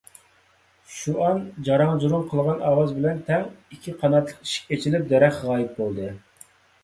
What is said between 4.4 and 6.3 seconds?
ئىشىك ئېچىلىپ دەرەخ غايىب بولدى.